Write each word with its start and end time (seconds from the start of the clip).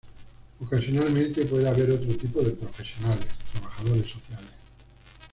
Ocasionalmente 0.59 1.45
puede 1.45 1.69
haber 1.69 1.91
otro 1.91 2.17
tipo 2.17 2.41
de 2.41 2.53
profesionales: 2.53 3.27
Trabajadores 3.51 4.09
sociales. 4.09 4.49